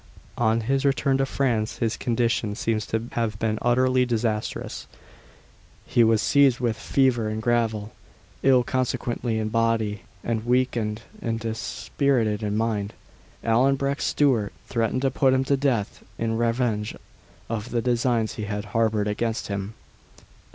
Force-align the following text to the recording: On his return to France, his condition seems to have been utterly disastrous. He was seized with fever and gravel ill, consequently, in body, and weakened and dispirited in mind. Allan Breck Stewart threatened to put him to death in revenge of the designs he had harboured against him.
On 0.39 0.61
his 0.61 0.83
return 0.83 1.19
to 1.19 1.27
France, 1.27 1.77
his 1.77 1.95
condition 1.95 2.55
seems 2.55 2.87
to 2.87 3.03
have 3.11 3.37
been 3.37 3.59
utterly 3.61 4.03
disastrous. 4.03 4.87
He 5.85 6.03
was 6.03 6.23
seized 6.23 6.59
with 6.59 6.75
fever 6.75 7.29
and 7.29 7.39
gravel 7.39 7.91
ill, 8.41 8.63
consequently, 8.63 9.37
in 9.37 9.49
body, 9.49 10.01
and 10.23 10.43
weakened 10.43 11.03
and 11.21 11.39
dispirited 11.39 12.41
in 12.41 12.57
mind. 12.57 12.93
Allan 13.43 13.75
Breck 13.75 14.01
Stewart 14.01 14.53
threatened 14.67 15.03
to 15.03 15.11
put 15.11 15.35
him 15.35 15.43
to 15.43 15.55
death 15.55 16.03
in 16.17 16.35
revenge 16.35 16.95
of 17.47 17.69
the 17.69 17.79
designs 17.83 18.33
he 18.33 18.45
had 18.45 18.65
harboured 18.73 19.07
against 19.07 19.49
him. 19.49 19.75